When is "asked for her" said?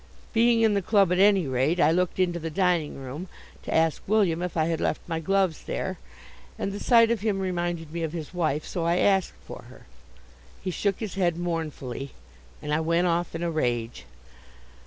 8.97-9.85